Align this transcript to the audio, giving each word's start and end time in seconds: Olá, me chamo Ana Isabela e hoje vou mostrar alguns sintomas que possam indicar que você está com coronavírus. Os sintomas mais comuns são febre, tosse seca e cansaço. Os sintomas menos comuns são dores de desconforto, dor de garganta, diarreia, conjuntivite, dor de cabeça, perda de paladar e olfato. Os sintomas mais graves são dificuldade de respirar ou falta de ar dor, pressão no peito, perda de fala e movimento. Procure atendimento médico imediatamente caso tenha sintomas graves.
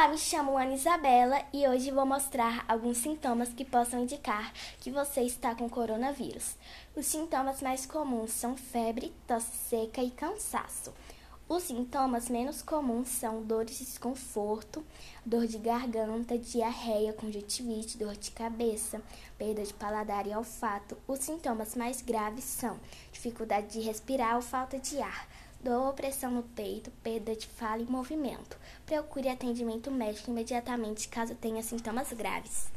Olá, 0.00 0.08
me 0.08 0.16
chamo 0.16 0.56
Ana 0.56 0.72
Isabela 0.72 1.42
e 1.52 1.68
hoje 1.68 1.90
vou 1.90 2.06
mostrar 2.06 2.64
alguns 2.66 2.96
sintomas 2.96 3.50
que 3.50 3.66
possam 3.66 4.00
indicar 4.00 4.50
que 4.80 4.90
você 4.90 5.20
está 5.20 5.54
com 5.54 5.68
coronavírus. 5.68 6.56
Os 6.96 7.04
sintomas 7.04 7.60
mais 7.60 7.84
comuns 7.84 8.30
são 8.30 8.56
febre, 8.56 9.12
tosse 9.26 9.54
seca 9.68 10.02
e 10.02 10.10
cansaço. 10.10 10.94
Os 11.46 11.64
sintomas 11.64 12.30
menos 12.30 12.62
comuns 12.62 13.08
são 13.08 13.42
dores 13.42 13.76
de 13.76 13.84
desconforto, 13.84 14.82
dor 15.22 15.46
de 15.46 15.58
garganta, 15.58 16.38
diarreia, 16.38 17.12
conjuntivite, 17.12 17.98
dor 17.98 18.16
de 18.16 18.30
cabeça, 18.30 19.02
perda 19.36 19.62
de 19.62 19.74
paladar 19.74 20.26
e 20.26 20.34
olfato. 20.34 20.96
Os 21.06 21.18
sintomas 21.18 21.74
mais 21.74 22.00
graves 22.00 22.44
são 22.44 22.80
dificuldade 23.12 23.66
de 23.66 23.80
respirar 23.80 24.36
ou 24.36 24.40
falta 24.40 24.78
de 24.78 24.98
ar 24.98 25.28
dor, 25.62 25.92
pressão 25.94 26.30
no 26.30 26.42
peito, 26.42 26.90
perda 27.02 27.34
de 27.34 27.46
fala 27.46 27.82
e 27.82 27.86
movimento. 27.86 28.56
Procure 28.86 29.28
atendimento 29.28 29.90
médico 29.90 30.30
imediatamente 30.30 31.08
caso 31.08 31.34
tenha 31.34 31.62
sintomas 31.62 32.12
graves. 32.12 32.68